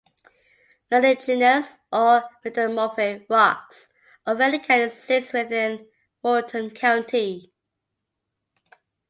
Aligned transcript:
No 0.89 0.99
igneous 1.03 1.77
or 1.93 2.27
metamorphic 2.43 3.27
rocks 3.29 3.89
of 4.25 4.41
any 4.41 4.57
kind 4.57 4.81
exist 4.81 5.31
within 5.31 5.87
Fulton 6.23 6.71
county. 6.71 7.53